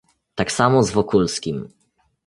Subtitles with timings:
[0.35, 1.67] "Tak samo z Wokulskim."